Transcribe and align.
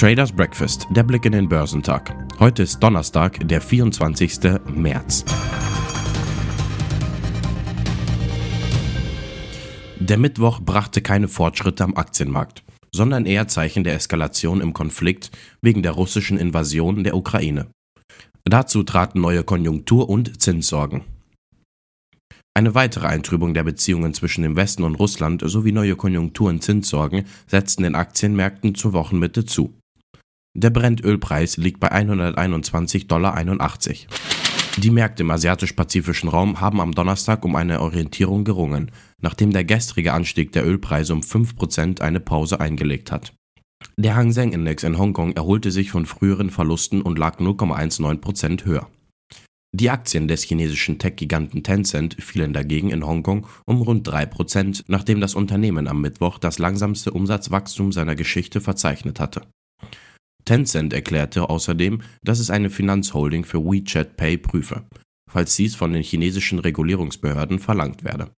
Traders 0.00 0.32
Breakfast, 0.32 0.86
der 0.88 1.02
Blick 1.02 1.26
in 1.26 1.32
den 1.32 1.46
Börsentag. 1.46 2.16
Heute 2.38 2.62
ist 2.62 2.82
Donnerstag, 2.82 3.46
der 3.46 3.60
24. 3.60 4.40
März. 4.74 5.26
Der 9.98 10.16
Mittwoch 10.16 10.60
brachte 10.62 11.02
keine 11.02 11.28
Fortschritte 11.28 11.84
am 11.84 11.98
Aktienmarkt, 11.98 12.62
sondern 12.90 13.26
eher 13.26 13.46
Zeichen 13.48 13.84
der 13.84 13.94
Eskalation 13.94 14.62
im 14.62 14.72
Konflikt 14.72 15.32
wegen 15.60 15.82
der 15.82 15.92
russischen 15.92 16.38
Invasion 16.38 17.04
der 17.04 17.14
Ukraine. 17.14 17.66
Dazu 18.44 18.82
traten 18.84 19.20
neue 19.20 19.44
Konjunktur- 19.44 20.08
und 20.08 20.40
Zinssorgen. 20.40 21.02
Eine 22.54 22.74
weitere 22.74 23.06
Eintrübung 23.06 23.52
der 23.52 23.64
Beziehungen 23.64 24.14
zwischen 24.14 24.44
dem 24.44 24.56
Westen 24.56 24.82
und 24.82 24.94
Russland 24.94 25.42
sowie 25.44 25.72
neue 25.72 25.94
Konjunktur- 25.94 26.48
und 26.48 26.64
Zinssorgen 26.64 27.26
setzten 27.46 27.82
den 27.82 27.94
Aktienmärkten 27.94 28.74
zur 28.74 28.94
Wochenmitte 28.94 29.44
zu. 29.44 29.74
Der 30.62 30.68
Brennölpreis 30.68 31.56
liegt 31.56 31.80
bei 31.80 31.90
121,81 31.90 33.06
Dollar. 33.06 33.42
Die 34.76 34.90
Märkte 34.90 35.22
im 35.22 35.30
asiatisch-pazifischen 35.30 36.28
Raum 36.28 36.60
haben 36.60 36.82
am 36.82 36.92
Donnerstag 36.92 37.46
um 37.46 37.56
eine 37.56 37.80
Orientierung 37.80 38.44
gerungen, 38.44 38.90
nachdem 39.22 39.54
der 39.54 39.64
gestrige 39.64 40.12
Anstieg 40.12 40.52
der 40.52 40.66
Ölpreise 40.66 41.14
um 41.14 41.22
5% 41.22 42.02
eine 42.02 42.20
Pause 42.20 42.60
eingelegt 42.60 43.10
hat. 43.10 43.32
Der 43.96 44.14
Hang 44.14 44.32
Seng 44.32 44.52
Index 44.52 44.82
in 44.82 44.98
Hongkong 44.98 45.32
erholte 45.32 45.70
sich 45.70 45.90
von 45.90 46.04
früheren 46.04 46.50
Verlusten 46.50 47.00
und 47.00 47.18
lag 47.18 47.38
0,19% 47.38 48.66
höher. 48.66 48.86
Die 49.72 49.88
Aktien 49.88 50.28
des 50.28 50.42
chinesischen 50.42 50.98
Tech-Giganten 50.98 51.62
Tencent 51.62 52.22
fielen 52.22 52.52
dagegen 52.52 52.90
in 52.90 53.06
Hongkong 53.06 53.46
um 53.64 53.80
rund 53.80 54.06
3%, 54.06 54.84
nachdem 54.88 55.22
das 55.22 55.34
Unternehmen 55.34 55.88
am 55.88 56.02
Mittwoch 56.02 56.36
das 56.36 56.58
langsamste 56.58 57.12
Umsatzwachstum 57.12 57.92
seiner 57.92 58.14
Geschichte 58.14 58.60
verzeichnet 58.60 59.20
hatte. 59.20 59.46
Tencent 60.44 60.92
erklärte 60.92 61.48
außerdem, 61.48 62.02
dass 62.22 62.38
es 62.38 62.50
eine 62.50 62.70
Finanzholding 62.70 63.44
für 63.44 63.64
WeChat 63.64 64.16
Pay 64.16 64.38
prüfe, 64.38 64.86
falls 65.30 65.56
dies 65.56 65.74
von 65.74 65.92
den 65.92 66.02
chinesischen 66.02 66.58
Regulierungsbehörden 66.58 67.58
verlangt 67.58 68.04
werde. 68.04 68.30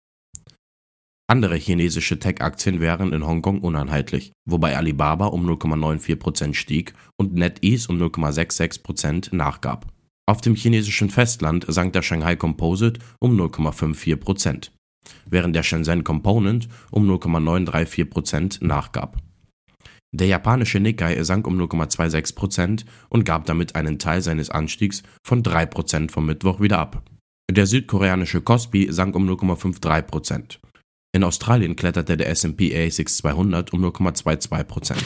Andere 1.28 1.56
chinesische 1.56 2.18
Tech-Aktien 2.18 2.80
wären 2.80 3.12
in 3.12 3.26
Hongkong 3.26 3.60
uneinheitlich, 3.60 4.32
wobei 4.44 4.76
Alibaba 4.76 5.26
um 5.26 5.48
0,94% 5.48 6.52
stieg 6.52 6.92
und 7.16 7.34
NetEase 7.34 7.88
um 7.88 7.96
0,66% 7.98 9.34
nachgab. 9.34 9.86
Auf 10.26 10.40
dem 10.40 10.54
chinesischen 10.54 11.10
Festland 11.10 11.64
sank 11.68 11.94
der 11.94 12.02
Shanghai 12.02 12.36
Composite 12.36 13.00
um 13.18 13.40
0,54%, 13.40 14.70
während 15.24 15.56
der 15.56 15.62
Shenzhen 15.62 16.04
Component 16.04 16.68
um 16.90 17.08
0,934% 17.10 18.64
nachgab. 18.64 19.16
Der 20.14 20.26
japanische 20.26 20.78
Nikkei 20.78 21.22
sank 21.24 21.46
um 21.46 21.58
0,26% 21.58 22.84
und 23.08 23.24
gab 23.24 23.46
damit 23.46 23.76
einen 23.76 23.98
Teil 23.98 24.20
seines 24.20 24.50
Anstiegs 24.50 25.02
von 25.26 25.42
3% 25.42 26.10
vom 26.10 26.26
Mittwoch 26.26 26.60
wieder 26.60 26.78
ab. 26.78 27.02
Der 27.50 27.66
südkoreanische 27.66 28.42
Kospi 28.42 28.88
sank 28.90 29.16
um 29.16 29.28
0,53%. 29.28 30.58
In 31.14 31.24
Australien 31.24 31.76
kletterte 31.76 32.16
der 32.16 32.30
S&P 32.30 32.74
ASX 32.74 33.18
200 33.18 33.72
um 33.72 33.84
0,22%. 33.84 34.96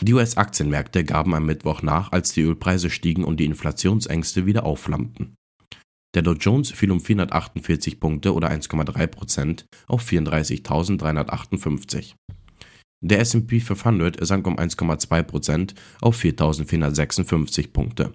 Die 0.00 0.14
US-Aktienmärkte 0.14 1.04
gaben 1.04 1.34
am 1.34 1.46
Mittwoch 1.46 1.82
nach, 1.82 2.12
als 2.12 2.32
die 2.32 2.42
Ölpreise 2.42 2.88
stiegen 2.88 3.24
und 3.24 3.40
die 3.40 3.46
Inflationsängste 3.46 4.46
wieder 4.46 4.64
aufflammten. 4.64 5.34
Der 6.14 6.22
Dow 6.22 6.34
Jones 6.34 6.70
fiel 6.70 6.90
um 6.90 7.00
448 7.00 8.00
Punkte 8.00 8.32
oder 8.32 8.50
1,3% 8.50 9.64
auf 9.86 10.06
34.358. 10.06 12.14
Der 13.00 13.20
S&P 13.20 13.60
500 13.60 14.26
sank 14.26 14.46
um 14.46 14.58
1,2% 14.58 15.74
auf 16.00 16.20
4.456 16.20 17.72
Punkte. 17.72 18.12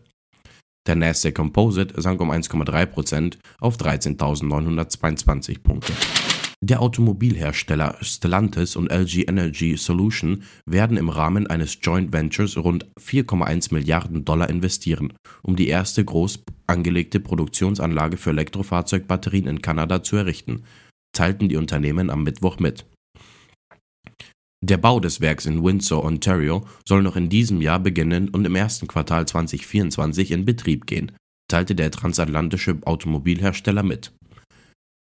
Der 0.85 0.95
Nasdaq 0.95 1.35
Composite 1.35 2.01
sank 2.01 2.19
um 2.19 2.31
1,3% 2.31 3.37
auf 3.59 3.77
13.922 3.77 5.63
Punkte. 5.63 5.93
Der 6.61 6.81
Automobilhersteller 6.81 7.97
Stellantis 8.01 8.75
und 8.75 8.89
LG 8.89 9.27
Energy 9.27 9.75
Solution 9.77 10.43
werden 10.65 10.95
im 10.95 11.09
Rahmen 11.09 11.47
eines 11.47 11.77
Joint 11.81 12.13
Ventures 12.13 12.57
rund 12.57 12.85
4,1 13.01 13.73
Milliarden 13.73 14.23
Dollar 14.23 14.49
investieren, 14.49 15.13
um 15.41 15.55
die 15.57 15.67
erste 15.67 16.03
groß 16.05 16.43
angelegte 16.67 17.19
Produktionsanlage 17.19 18.17
für 18.17 18.29
Elektrofahrzeugbatterien 18.29 19.47
in 19.47 19.61
Kanada 19.61 20.03
zu 20.03 20.15
errichten, 20.15 20.63
teilten 21.13 21.49
die 21.49 21.57
Unternehmen 21.57 22.09
am 22.09 22.23
Mittwoch 22.23 22.59
mit. 22.59 22.85
Der 24.65 24.77
Bau 24.77 25.01
des 25.01 25.19
Werks 25.19 25.45
in 25.45 25.61
Windsor, 25.61 26.05
Ontario, 26.05 26.65
soll 26.87 27.03
noch 27.03 27.17
in 27.17 27.27
diesem 27.27 27.59
Jahr 27.59 27.79
beginnen 27.79 28.29
und 28.29 28.45
im 28.45 28.55
ersten 28.55 28.87
Quartal 28.87 29.27
2024 29.27 30.31
in 30.31 30.45
Betrieb 30.45 30.87
gehen, 30.87 31.11
teilte 31.49 31.75
der 31.75 31.91
transatlantische 31.91 32.79
Automobilhersteller 32.85 33.83
mit. 33.83 34.13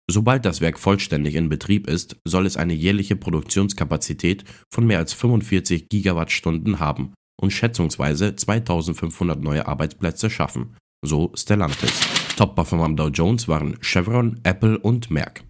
Sobald 0.09 0.45
das 0.45 0.61
Werk 0.61 0.79
vollständig 0.79 1.35
in 1.35 1.49
Betrieb 1.49 1.89
ist, 1.89 2.21
soll 2.25 2.47
es 2.47 2.57
eine 2.57 2.73
jährliche 2.73 3.17
Produktionskapazität 3.17 4.45
von 4.73 4.87
mehr 4.87 4.99
als 4.99 5.13
45 5.13 5.89
Gigawattstunden 5.89 6.79
haben 6.79 7.13
und 7.43 7.53
schätzungsweise 7.53 8.37
2500 8.37 9.43
neue 9.43 9.67
Arbeitsplätze 9.67 10.31
schaffen, 10.31 10.77
so 11.05 11.33
Stellantis. 11.35 11.99
Top-Performer 12.37 12.85
am 12.85 12.95
Dow 12.95 13.09
Jones 13.09 13.49
waren 13.49 13.77
Chevron, 13.81 14.39
Apple 14.45 14.79
und 14.79 15.11
Merck. 15.11 15.43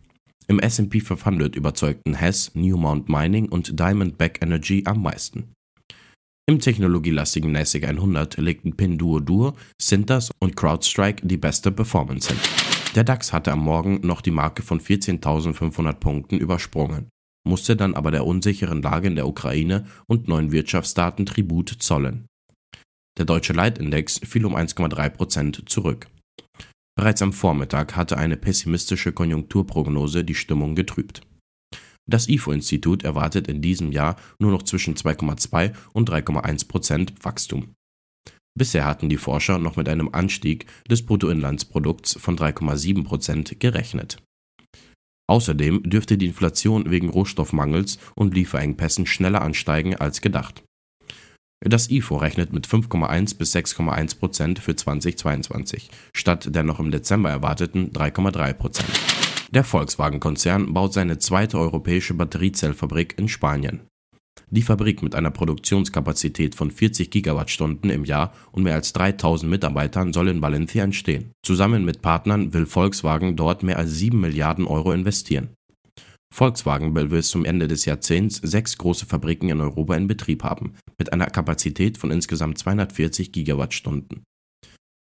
Im 0.50 0.60
S&P 0.60 1.00
500 1.00 1.56
überzeugten 1.56 2.14
Hess, 2.14 2.53
Newmount 2.54 3.10
Mining 3.10 3.50
und 3.50 3.78
Diamondback 3.78 4.41
Energy 4.42 4.82
am 4.86 5.03
meisten. 5.03 5.53
Im 6.48 6.59
technologielastigen 6.59 7.53
NASDAQ 7.53 7.84
100 7.84 8.38
legten 8.38 8.75
Pinduoduo, 8.75 9.54
Cintas 9.78 10.31
und 10.41 10.56
CrowdStrike 10.56 11.26
die 11.26 11.36
beste 11.36 11.70
Performance 11.70 12.31
hin. 12.31 12.38
Der 12.94 13.04
DAX 13.04 13.34
hatte 13.34 13.53
am 13.53 13.60
Morgen 13.60 14.00
noch 14.03 14.22
die 14.22 14.31
Marke 14.31 14.62
von 14.62 14.81
14.500 14.81 15.92
Punkten 15.94 16.38
übersprungen, 16.38 17.10
musste 17.47 17.76
dann 17.76 17.94
aber 17.94 18.10
der 18.10 18.25
unsicheren 18.25 18.80
Lage 18.80 19.09
in 19.09 19.16
der 19.16 19.28
Ukraine 19.28 19.84
und 20.06 20.28
neuen 20.28 20.50
Wirtschaftsdaten 20.50 21.26
Tribut 21.26 21.69
zollen. 21.69 22.25
Der 23.19 23.26
deutsche 23.26 23.53
Leitindex 23.53 24.19
fiel 24.25 24.47
um 24.47 24.56
1,3% 24.56 25.66
zurück. 25.66 26.06
Bereits 26.98 27.22
am 27.22 27.32
Vormittag 27.32 27.94
hatte 27.94 28.19
eine 28.19 28.36
pessimistische 28.36 29.12
Konjunkturprognose 29.12 30.25
die 30.25 30.34
Stimmung 30.34 30.75
getrübt. 30.75 31.20
Das 32.10 32.28
IFO-Institut 32.28 33.04
erwartet 33.04 33.47
in 33.47 33.62
diesem 33.62 33.92
Jahr 33.92 34.16
nur 34.41 34.50
noch 34.50 34.64
zwischen 34.64 34.97
2,2 34.97 35.75
und 35.92 36.10
3,1 36.10 36.66
Prozent 36.66 37.14
Wachstum. 37.25 37.72
Bisher 38.59 38.84
hatten 38.84 39.09
die 39.09 39.16
Forscher 39.16 39.59
noch 39.59 39.76
mit 39.76 39.88
einem 39.88 40.09
Anstieg 40.12 40.66
des 40.91 41.06
Bruttoinlandsprodukts 41.06 42.19
von 42.19 42.36
3,7 42.36 43.04
Prozent 43.04 43.60
gerechnet. 43.60 44.20
Außerdem 45.30 45.84
dürfte 45.84 46.19
die 46.19 46.26
Inflation 46.26 46.91
wegen 46.91 47.10
Rohstoffmangels 47.10 48.00
und 48.16 48.34
Lieferengpässen 48.34 49.06
schneller 49.06 49.42
ansteigen 49.42 49.94
als 49.94 50.20
gedacht. 50.20 50.65
Das 51.60 51.91
IFO 51.91 52.16
rechnet 52.16 52.52
mit 52.52 52.69
5,1 52.69 53.36
bis 53.36 53.54
6,1 53.54 54.19
Prozent 54.19 54.58
für 54.60 54.76
2022, 54.76 55.91
statt 56.14 56.54
der 56.54 56.62
noch 56.62 56.78
im 56.78 56.92
Dezember 56.92 57.30
erwarteten 57.30 57.91
3,3 57.92 58.52
Prozent. 58.52 58.88
Der 59.50 59.64
Volkswagen-Konzern 59.64 60.72
baut 60.72 60.92
seine 60.92 61.18
zweite 61.18 61.58
europäische 61.58 62.14
Batteriezellfabrik 62.14 63.18
in 63.18 63.28
Spanien. 63.28 63.80
Die 64.50 64.62
Fabrik 64.62 65.02
mit 65.02 65.14
einer 65.14 65.30
Produktionskapazität 65.30 66.54
von 66.54 66.70
40 66.70 67.10
Gigawattstunden 67.10 67.91
im 67.91 68.04
Jahr 68.04 68.32
und 68.52 68.62
mehr 68.62 68.74
als 68.74 68.92
3000 68.92 69.50
Mitarbeitern 69.50 70.12
soll 70.12 70.28
in 70.28 70.41
Valencia 70.41 70.84
entstehen. 70.84 71.32
Zusammen 71.42 71.84
mit 71.84 72.02
Partnern 72.02 72.54
will 72.54 72.66
Volkswagen 72.66 73.36
dort 73.36 73.62
mehr 73.62 73.78
als 73.78 73.98
7 73.98 74.18
Milliarden 74.18 74.66
Euro 74.66 74.92
investieren. 74.92 75.50
Volkswagen 76.34 76.95
will 76.95 77.09
bis 77.09 77.30
zum 77.30 77.45
Ende 77.45 77.69
des 77.69 77.84
Jahrzehnts 77.84 78.36
sechs 78.36 78.78
große 78.78 79.07
Fabriken 79.07 79.48
in 79.48 79.60
Europa 79.60 79.97
in 79.97 80.07
Betrieb 80.07 80.45
haben, 80.45 80.75
mit 80.98 81.13
einer 81.13 81.27
Kapazität 81.27 81.98
von 81.98 82.10
insgesamt 82.10 82.59
240 82.59 83.33
Gigawattstunden. 83.33 84.22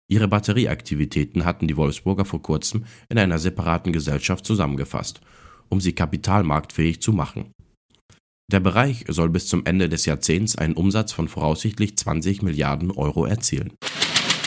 Ihre 0.08 0.28
Batterieaktivitäten 0.28 1.46
hatten 1.46 1.68
die 1.68 1.78
Wolfsburger 1.78 2.26
vor 2.26 2.42
kurzem 2.42 2.86
in 3.10 3.18
einer 3.18 3.40
separaten 3.40 3.92
Gesellschaft 3.92 4.46
zusammengefasst, 4.46 5.22
um 5.70 5.82
sie 5.82 5.94
kapitalmarktfähig 5.94 7.02
zu 7.02 7.12
machen. 7.12 7.52
Der 8.52 8.60
Bereich 8.60 9.06
soll 9.08 9.30
bis 9.30 9.48
zum 9.48 9.66
Ende 9.66 9.90
des 9.90 10.06
Jahrzehnts 10.06 10.56
einen 10.56 10.76
Umsatz 10.76 11.12
von 11.12 11.28
voraussichtlich 11.28 11.98
20 11.98 12.44
Milliarden 12.44 12.92
Euro 12.92 13.26
erzielen. 13.26 13.74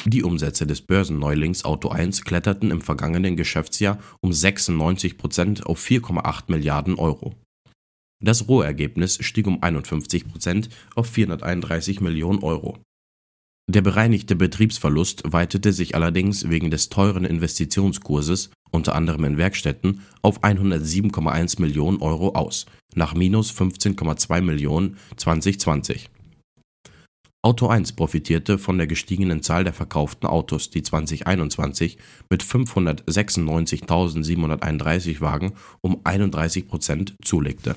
Die 0.04 0.22
Umsätze 0.22 0.66
des 0.66 0.82
Börsenneulings 0.82 1.64
Auto 1.64 1.88
1 1.88 2.22
kletterten 2.22 2.70
im 2.70 2.80
vergangenen 2.80 3.36
Geschäftsjahr 3.36 3.98
um 4.20 4.32
96 4.32 5.18
Prozent 5.18 5.66
auf 5.66 5.84
4,8 5.84 6.44
Milliarden 6.48 6.94
Euro. 6.94 7.34
Das 8.20 8.48
Rohergebnis 8.48 9.18
stieg 9.20 9.46
um 9.46 9.62
51 9.62 10.28
Prozent 10.28 10.68
auf 10.94 11.08
431 11.08 12.00
Millionen 12.00 12.42
Euro. 12.42 12.78
Der 13.70 13.82
bereinigte 13.82 14.34
Betriebsverlust 14.34 15.24
weitete 15.26 15.74
sich 15.74 15.94
allerdings 15.94 16.48
wegen 16.48 16.70
des 16.70 16.88
teuren 16.88 17.24
Investitionskurses, 17.24 18.50
unter 18.70 18.94
anderem 18.94 19.24
in 19.24 19.36
Werkstätten, 19.36 20.00
auf 20.22 20.42
107,1 20.42 21.60
Millionen 21.60 22.00
Euro 22.00 22.30
aus, 22.30 22.64
nach 22.94 23.14
minus 23.14 23.52
15,2 23.52 24.40
Millionen 24.40 24.96
2020. 25.16 26.08
Auto 27.40 27.68
1 27.68 27.92
profitierte 27.92 28.58
von 28.58 28.78
der 28.78 28.88
gestiegenen 28.88 29.42
Zahl 29.42 29.62
der 29.62 29.72
verkauften 29.72 30.26
Autos, 30.26 30.70
die 30.70 30.82
2021 30.82 31.96
mit 32.28 32.42
596.731 32.42 35.20
Wagen 35.20 35.52
um 35.80 36.00
31 36.02 36.66
Prozent 36.66 37.14
zulegte. 37.22 37.76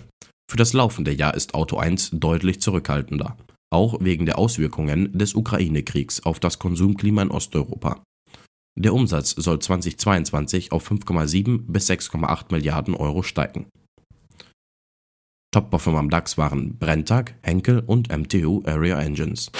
Für 0.50 0.58
das 0.58 0.74
laufende 0.74 1.14
Jahr 1.14 1.36
ist 1.36 1.54
Auto 1.54 1.78
1 1.78 2.10
deutlich 2.14 2.60
zurückhaltender, 2.60 3.38
auch 3.72 3.98
wegen 4.02 4.26
der 4.26 4.40
Auswirkungen 4.40 5.16
des 5.16 5.36
Ukraine-Kriegs 5.36 6.26
auf 6.26 6.40
das 6.40 6.58
Konsumklima 6.58 7.22
in 7.22 7.30
Osteuropa. 7.30 8.02
Der 8.76 8.96
Umsatz 8.96 9.30
soll 9.32 9.60
2022 9.60 10.72
auf 10.72 10.90
5,7 10.90 11.66
bis 11.68 11.88
6,8 11.88 12.46
Milliarden 12.52 12.96
Euro 12.96 13.22
steigen. 13.22 13.68
Top-Performer 15.54 16.00
am 16.00 16.10
DAX 16.10 16.38
waren 16.38 16.78
Brenntag, 16.78 17.36
Henkel 17.42 17.84
und 17.86 18.10
MTU 18.10 18.64
Area 18.66 19.02
Engines. 19.02 19.52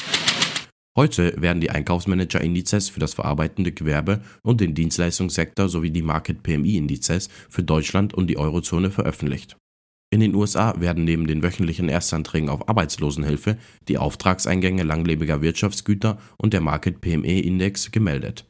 Heute 0.98 1.34
werden 1.42 1.60
die 1.60 1.70
Einkaufsmanager-Indizes 1.70 2.90
für 2.90 3.02
das 3.02 3.14
verarbeitende 3.14 3.74
Gewerbe 3.74 4.22
und 4.42 4.62
den 4.62 4.74
Dienstleistungssektor 4.74 5.68
sowie 5.68 5.92
die 5.92 6.02
Market 6.02 6.44
PMI-Indizes 6.44 7.28
für 7.50 7.64
Deutschland 7.64 8.14
und 8.14 8.28
die 8.28 8.38
Eurozone 8.38 8.90
veröffentlicht. 8.90 9.58
In 10.14 10.22
den 10.22 10.36
USA 10.36 10.80
werden 10.80 11.04
neben 11.04 11.28
den 11.28 11.44
wöchentlichen 11.44 11.90
Erstanträgen 11.90 12.50
auf 12.50 12.70
Arbeitslosenhilfe 12.70 13.58
die 13.88 13.98
Auftragseingänge 13.98 14.84
langlebiger 14.84 15.42
Wirtschaftsgüter 15.42 16.20
und 16.38 16.54
der 16.54 16.62
Market 16.62 17.02
PME-Index 17.02 17.92
gemeldet. 17.92 18.46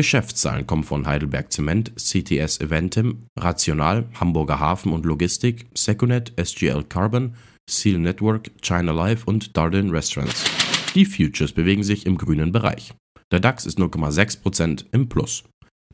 Geschäftszahlen 0.00 0.66
kommen 0.66 0.82
von 0.82 1.06
Heidelberg 1.06 1.52
Zement, 1.52 1.92
CTS 1.94 2.58
Eventim, 2.62 3.26
Rational, 3.38 4.08
Hamburger 4.18 4.58
Hafen 4.58 4.94
und 4.94 5.04
Logistik, 5.04 5.66
Secunet, 5.74 6.32
SGL 6.42 6.84
Carbon, 6.84 7.34
Seal 7.68 7.98
Network, 7.98 8.50
China 8.62 8.92
Life 8.92 9.26
und 9.26 9.58
Darden 9.58 9.90
Restaurants. 9.90 10.44
Die 10.94 11.04
Futures 11.04 11.52
bewegen 11.52 11.82
sich 11.82 12.06
im 12.06 12.16
grünen 12.16 12.50
Bereich. 12.50 12.94
Der 13.30 13.40
DAX 13.40 13.66
ist 13.66 13.78
0,6% 13.78 14.86
im 14.92 15.10
Plus. 15.10 15.44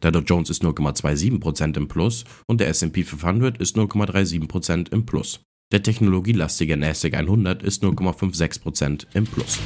Der 0.00 0.12
Dow 0.12 0.20
Jones 0.20 0.50
ist 0.50 0.62
0,27% 0.62 1.76
im 1.76 1.88
Plus 1.88 2.24
und 2.46 2.60
der 2.60 2.68
S&P 2.68 3.02
500 3.02 3.58
ist 3.58 3.76
0,37% 3.76 4.92
im 4.92 5.04
Plus. 5.04 5.40
Der 5.72 5.82
technologielastige 5.82 6.76
NASDAQ 6.76 7.14
100 7.14 7.64
ist 7.64 7.82
0,56% 7.82 9.06
im 9.14 9.24
Plus. 9.24 9.58